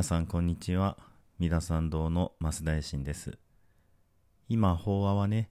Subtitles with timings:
[0.00, 0.96] 皆さんこんにちは。
[1.38, 3.36] 三田参道の増大臣です。
[4.48, 5.50] 今法話はね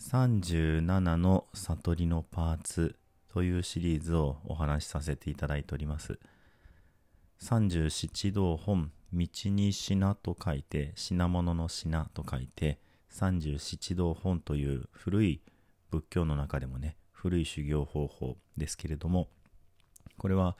[0.00, 2.96] 37の悟りのパーツ
[3.28, 6.18] というシリーズをお話しさせていただいております。
[7.42, 12.78] 37道本道に品と書いて品物の品と書いて
[13.10, 15.42] 37道本という古い
[15.90, 19.28] 仏教の中でもね古い修行方法ですけれども
[20.16, 20.56] これは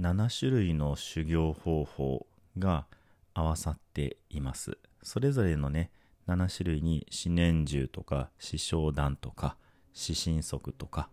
[0.00, 2.86] 7種類の修行方法が
[3.34, 4.78] 合わさっています。
[5.02, 5.90] それぞれのね
[6.26, 9.56] 7種類に四年獣とか四正断とか
[9.92, 11.08] 四神足とか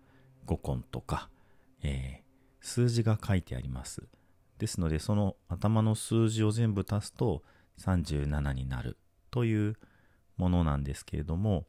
[0.45, 1.29] 五根とか、
[1.83, 4.03] えー、数字が書いてあります。
[4.57, 7.43] ですのでその頭の数字を全部足すと
[7.79, 8.97] 37になる
[9.31, 9.75] という
[10.37, 11.65] ものなんですけれども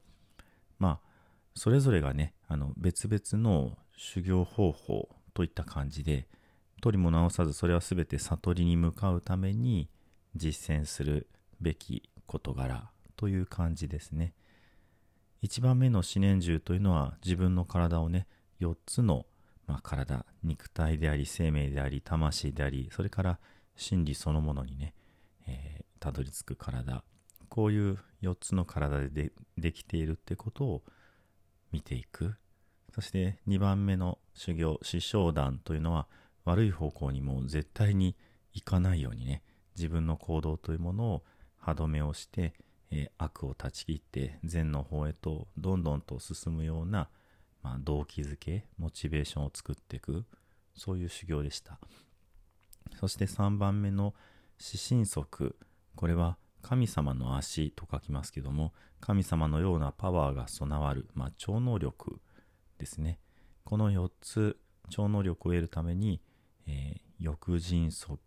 [0.79, 1.07] まあ
[1.55, 6.29] それぞれがねあの別々の修行方法といった感じで
[6.81, 9.89] 取りも直さずそれは全て悟りに向かうために
[10.35, 11.29] 実践する
[11.61, 14.35] べき事柄という感じですね。
[15.43, 18.27] 1番目の四年獣というのは自分の体をね
[18.61, 19.27] 4つの、
[19.67, 23.39] まあ、体肉体であり生命であり魂でありそれから
[23.77, 24.95] 真理そのものにね
[26.01, 27.03] たど、り着く体。
[27.49, 30.83] こういう4つの体ででできているってことを
[31.73, 32.35] 見ていく。
[32.95, 36.07] そして2番目の修行師匠団というのは
[36.47, 38.17] 悪い方向にも絶対に
[38.55, 39.43] 行かないようにね
[39.77, 41.23] 自分の行動というものを
[41.59, 42.55] 歯止めをして、
[42.91, 47.09] えー、悪を断ち切って善の方へとどんどんと進むような、
[47.63, 50.25] まあ、動機づけモチベーションを作っていく
[50.75, 51.79] そういう修行でした。
[52.99, 54.15] そして3番目の
[54.59, 55.57] 四神足
[55.97, 62.21] これは神様の足と書きますけども神様のようなパワーが備わる、まあ、超能力
[62.79, 63.19] ですね。
[63.65, 64.57] この4つ
[64.89, 66.21] 超能力を得るために、
[66.67, 68.19] えー、欲人足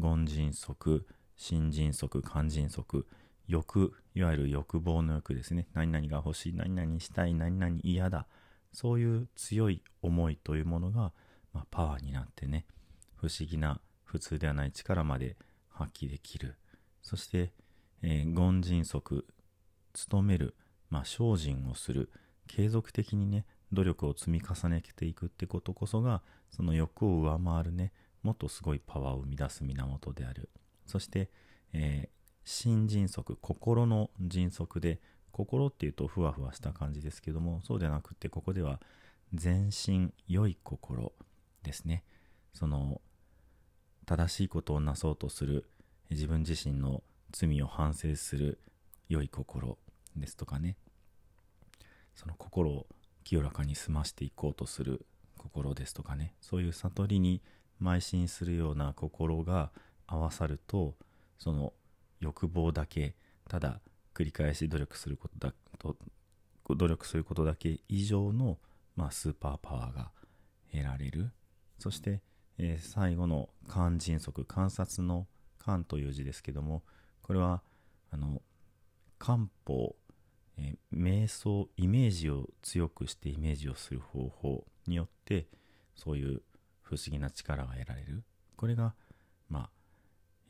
[0.00, 3.06] 権人足新人足肝人足
[3.46, 5.66] 欲いわゆる欲望の欲ですね。
[5.74, 8.26] 何々が欲しい何々したい何々嫌だ。
[8.72, 11.12] そういう強い思いというものが、
[11.52, 12.66] まあ、パワーになってね
[13.14, 15.36] 不思議な普通ではない力まで
[15.68, 16.56] 発揮できる。
[17.02, 17.52] そして、
[18.02, 19.24] えー、権人足
[20.10, 20.56] 努める、
[20.90, 22.10] まあ、精進をする。
[22.46, 27.92] 継続的にね努力を積み重ねていくってことこそがその欲を上回るね
[28.22, 30.48] もっとすごいパワーを生み出す源である。
[30.86, 31.30] そして、
[31.72, 32.08] えー、
[32.44, 38.80] 心迅速心の迅速で心っていうとふわふわした感じですけどもそうではなくてここでは
[39.32, 41.12] 全身良い心
[41.62, 42.04] ですね。
[42.52, 43.00] その
[44.06, 45.66] 正しいことをなそうとする
[46.10, 48.60] 自分自身の罪を反省する
[49.08, 49.78] 良い心
[50.16, 50.76] ですとかね。
[52.14, 52.86] その心を
[53.24, 55.04] 清らかに済ましていこうとする
[55.38, 56.34] 心ですとかね。
[56.40, 57.42] そういう悟りに
[57.82, 59.70] 邁進するような心が
[60.06, 60.94] 合わさると
[61.38, 61.72] その
[62.20, 63.14] 欲望だけ
[63.48, 63.80] ただ
[64.14, 65.96] 繰り返し努力することだと
[66.74, 68.58] 努力することだけ以上の、
[68.96, 70.10] まあ、スーパーパワーが
[70.70, 71.32] 得られる。
[71.78, 72.22] そして、
[72.58, 75.26] えー、最後の肝迅速観察の
[75.62, 76.82] 肝という字ですけども
[77.22, 77.62] これは
[78.10, 78.40] あの
[79.18, 79.96] 漢方、
[80.58, 85.46] えー、瞑想イメージを強くしてイメージをする方法によって
[85.96, 86.42] そういう
[86.82, 88.22] 不思議な力が得られる。
[88.56, 88.94] これが
[89.48, 89.70] まあ、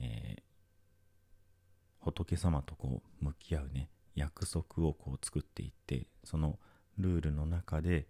[0.01, 6.59] えー、仏様とこう向き合うね約束をこう作っていってその
[6.99, 8.07] ルールの中で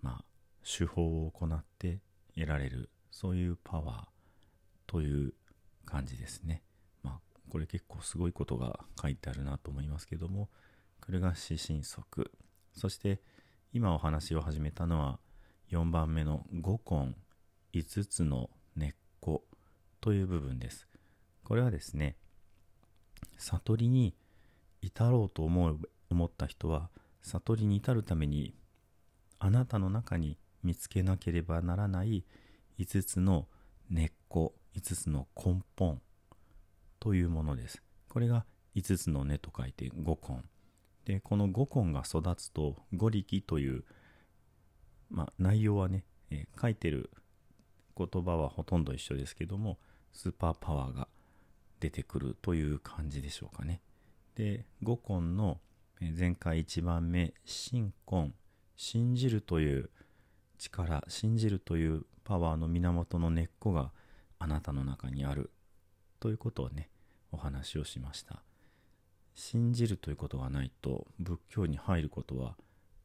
[0.00, 0.24] まあ
[0.64, 1.98] 手法を行って
[2.34, 2.88] 得られる。
[3.12, 4.04] そういうパワー
[4.86, 5.34] という
[5.84, 6.62] 感じですね。
[7.02, 7.20] まあ
[7.50, 10.48] これ結構すごいことが書いてあるなと思いますけども
[11.04, 12.30] これが四神足
[12.72, 13.20] そして
[13.72, 15.18] 今お話を始めたのは
[15.70, 17.14] 4番目の五根
[17.72, 19.42] 5つの根っこ
[20.00, 20.86] という部分です。
[21.44, 22.16] これはですね、
[23.38, 24.14] 悟りに
[24.82, 25.78] 至ろうと思う
[26.10, 26.90] 思った人は、
[27.22, 28.54] 悟りに至るために、
[29.38, 32.24] あなたの中に見つけなければならない
[32.78, 33.48] 5つの
[33.88, 36.00] 根っこ、5つの根本
[37.00, 37.82] というものです。
[38.08, 38.44] これが
[38.76, 40.51] 5つの根と書いて五根。
[41.04, 43.84] で、この五根が育つと五力という、
[45.10, 47.10] まあ、内容はね、えー、書いてる
[47.96, 49.78] 言葉はほとんど一緒ですけども
[50.12, 51.08] スーパーパワーが
[51.80, 53.80] 出てくるという感じでしょうかね。
[54.34, 55.60] で五根の
[56.18, 58.32] 前回1番目信根
[58.76, 59.90] 信じるという
[60.58, 63.92] 力信じるというパワーの源の根っこが
[64.38, 65.50] あなたの中にある
[66.18, 66.88] ということをね
[67.30, 68.42] お話をしました。
[69.34, 72.56] 信じるということがないと仏教に入ることは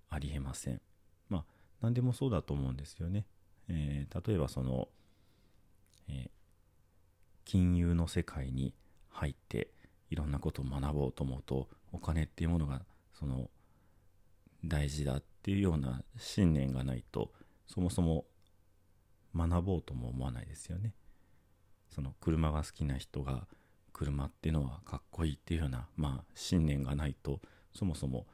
[0.09, 0.81] ありえません
[1.29, 1.45] まあ
[1.81, 3.25] 何でもそうだと思うんですよね、
[3.69, 4.87] えー、例えばその、
[6.09, 6.29] えー、
[7.45, 8.73] 金融の世界に
[9.09, 9.69] 入って
[10.09, 12.81] いろんなことを学ぼうと思うとお金っていうものが
[13.13, 13.49] その
[14.65, 17.31] 大事だっていうような信念がないと
[17.67, 18.25] そもそも
[19.35, 20.93] 学ぼうとも思わないですよね。
[21.89, 23.47] その車が好きな人が
[23.97, 27.41] 車っていうのはかっこいいっていうような、まあ、信念がないと
[27.73, 28.27] そもそも、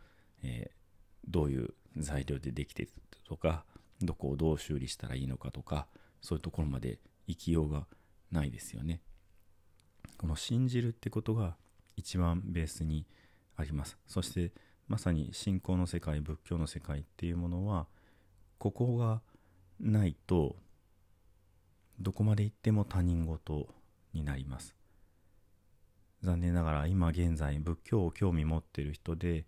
[0.44, 2.92] えー、どういう材料でできてる
[3.28, 3.64] とか
[4.02, 5.88] どこをどう修理したらいいのかとか
[6.22, 7.88] そういうところまで生きようが
[8.32, 9.02] ないですよね。
[10.18, 11.56] この信じるってことが
[11.96, 13.06] 一番ベースに
[13.56, 13.98] あります。
[14.08, 14.52] そして
[14.88, 17.88] まさに信仰の世界仏教の世界っていうものは
[18.58, 19.22] ここが
[19.80, 20.56] ないと
[22.00, 23.70] どこまで行っても他人事
[24.14, 24.76] になります
[26.24, 29.46] 残念ながら今現在仏教を興味持ってる人で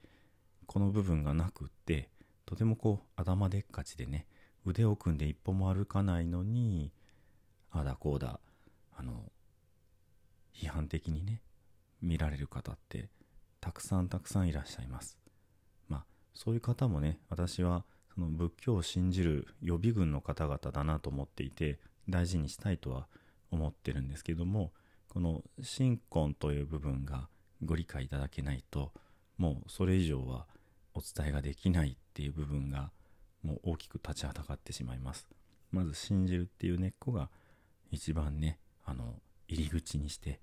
[0.66, 2.10] この部分がなくって
[2.46, 4.28] とてもこう頭でっかちでね
[4.66, 6.92] 腕を組んで一歩も歩かないのに
[7.72, 8.40] ああだこうだ
[8.98, 9.32] あの
[10.54, 11.42] 批判的にね
[12.02, 13.10] 見られる方って
[13.62, 15.18] たくさんたくさんいらっしゃいます。
[15.88, 21.80] まあそういう方もね私はその仏教を信じる予備軍の方々だなと思っていて
[22.10, 23.08] 大事にしたいとは
[23.52, 24.72] 思ってるんですけども
[25.16, 27.30] この信根という部分が
[27.64, 28.92] ご理解いただけないと
[29.38, 30.46] もうそれ以上は
[30.94, 32.92] お伝えができないっていう部分が
[33.42, 35.26] もう大きく立ちはだかってしまいます。
[35.72, 37.30] まず信じるっていう根っこが
[37.92, 39.16] 一番ねあの
[39.48, 40.42] 入り口にして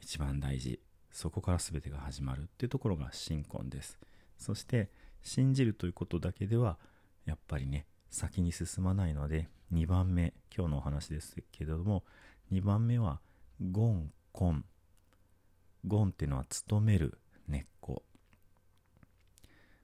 [0.00, 0.78] 一番大事
[1.10, 3.98] そこから全てが始まるっていうところが信根です。
[4.38, 4.88] そして
[5.24, 6.78] 信じるということだけでは
[7.24, 12.04] やっぱりね先に進まないので2番目今日のお話ですけれども
[12.52, 13.18] 2番目は
[13.70, 14.64] ゴンコン。
[15.86, 18.02] ゴンっていうのは務める根っこ。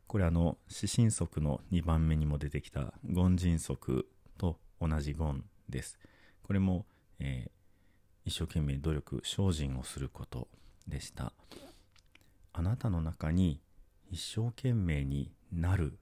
[0.08, 5.98] これあの四神足の2番目にも出てきたゴン人足と同じゴンです。
[6.42, 6.86] これも、
[7.20, 7.50] えー、
[8.28, 10.48] 一生懸命努力精進をすること
[10.88, 11.32] でした。
[12.52, 13.60] あなたの中に
[14.10, 15.98] 一生懸命になる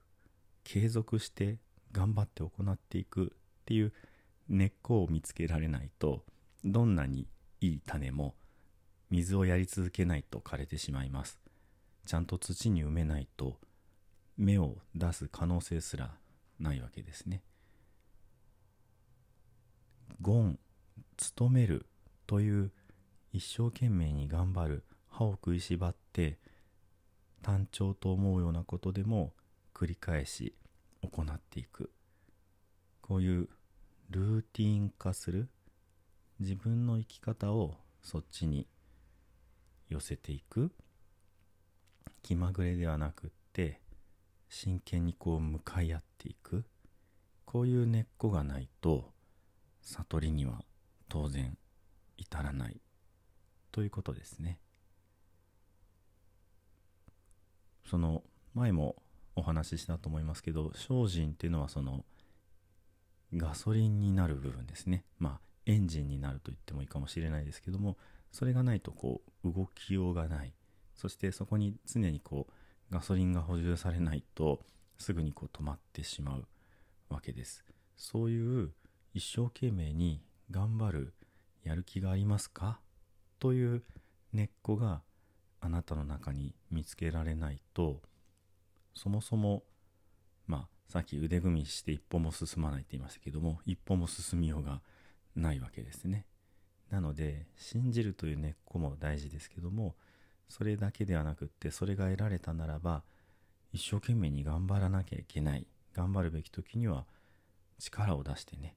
[0.63, 1.59] 継続して
[1.91, 3.27] 頑張って行っていくっ
[3.65, 3.93] ていう
[4.49, 6.23] 根っこを見つけられないと
[6.63, 7.27] どんなに
[7.61, 8.35] いい種も
[9.09, 11.39] 水をやり続けないと枯れてしまいます。
[12.05, 13.59] ちゃんと土に埋めないと
[14.37, 16.11] 芽を出す可能性すら
[16.59, 17.41] ないわけですね。
[20.21, 20.59] ゴン
[21.37, 21.85] 努める
[22.25, 22.71] という
[23.31, 26.37] 一生懸命に頑張る歯を食いしばって
[27.41, 29.33] 単調と思うようなことでも
[29.73, 30.55] 繰り返し
[31.01, 31.91] 行っていく。
[33.01, 33.49] こういう
[34.09, 35.49] ルーティン化する
[36.39, 38.67] 自分の生き方をそっちに
[39.89, 40.71] 寄せていく。
[42.21, 43.81] 気まぐれではなくって
[44.49, 46.65] 真剣にこう向かい合っていく。
[47.45, 49.11] こういう根っこがないと
[49.81, 50.63] 悟りには
[51.09, 51.57] 当然
[52.17, 52.81] 至らない。
[53.71, 54.59] ということですね。
[57.85, 58.95] その前も
[59.35, 62.03] お話ししたと思いますけど精進っていうのはその
[63.33, 65.05] ガソリンになる部分ですね。
[65.19, 67.97] まあエンジンになると言ってもいいかもしれないですけども
[68.31, 70.53] それがないとこう動きようがない。
[70.95, 74.61] そしてそこに常にこうガソリンが補充されないと
[74.97, 76.47] すぐにこう止まってしまう
[77.09, 77.63] わけです。
[77.97, 78.71] そういう
[79.13, 81.13] 一生懸命に頑張る
[81.63, 82.79] やる気がありますか？
[83.39, 83.83] という
[84.33, 85.01] 根っこが
[85.59, 88.01] あなたの中に見つけられないと
[88.95, 89.63] そもそも
[90.47, 94.81] まあさっき腕組みして一歩も進まないって言いましたけども一歩も進みようが
[95.37, 96.25] ないわけですね。
[96.89, 99.95] なので信じるという根っこも大事ですけども
[100.49, 103.03] それだけではなくってそれが得られたならば
[103.73, 105.67] 一生懸命に頑張らなきゃいけない。
[105.93, 107.05] 頑張るべき時には
[107.79, 108.75] 力を出してね。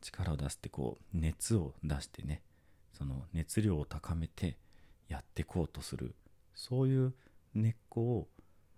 [0.00, 2.42] 力を出してこう熱を出してね。
[2.92, 4.58] その熱量を高めて
[5.08, 6.14] やっていこうとする。
[6.54, 7.14] そういう
[7.54, 8.28] 根っこを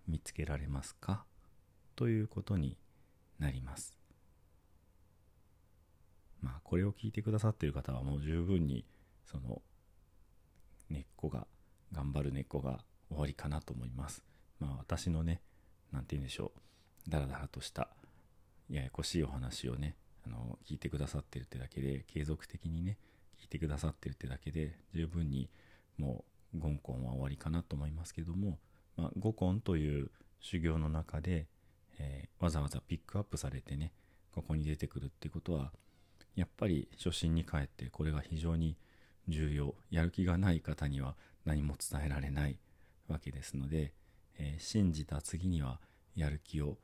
[0.08, 1.24] 見つけられますか？
[1.96, 2.78] ということに
[3.38, 3.96] なります。
[6.44, 8.84] まあこれを聞いてくださってる方はもう十分に
[9.24, 9.62] その
[10.90, 11.46] 根っこが
[11.92, 14.22] 頑張る根っこが終わりかなと思います。
[14.60, 15.40] まあ私のね
[15.90, 17.10] 何て言うんでしょう。
[17.10, 17.88] ダラダラとした
[18.68, 19.96] ややこしいお話をね
[20.26, 22.98] あの聞いてくださってるってだけで継続的にね
[23.40, 25.50] 聞いてくださってるってだけで十分に
[25.98, 26.24] も
[26.54, 28.58] う言根は終わりかなと思いますけども、
[28.96, 30.10] まあ、五根という
[30.40, 31.46] 修行の中で、
[31.98, 33.92] えー、わざわざピックアップされてね
[34.34, 35.72] ここに出てくるってことは
[36.34, 38.76] やっぱり初心に帰ってこれが非常に
[39.28, 39.74] 重要。
[39.90, 42.58] やる気がない方には何も伝えられない
[43.08, 43.92] わけですので、
[44.38, 45.80] えー、信じた次には
[46.16, 46.78] やる気を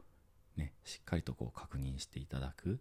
[0.56, 2.80] ねしっかりとこう確認していただく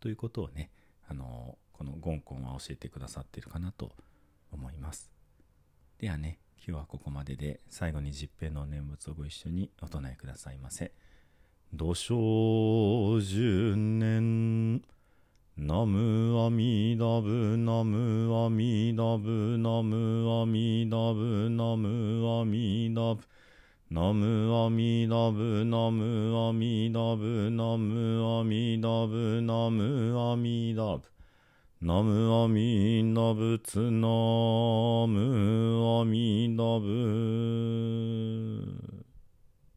[0.00, 0.70] ということをね
[1.08, 3.92] あのー、このゴンコンは教えてくださってるかなと
[4.52, 5.10] 思います。
[5.98, 10.92] ではね今日はここまでで最後に十平の念仏をご一緒にお唱えくださいませ。
[11.72, 14.93] 土生十年。
[15.56, 23.20] ナムアミダブナムアミダブナムアミダブナムアミダブ
[23.88, 29.42] ナムアミダブナムアミダブナムアミダブ。
[29.42, 31.06] ナムアミダブ
[31.80, 34.08] ナムアミダブツナ
[35.06, 38.73] ムアミダブ。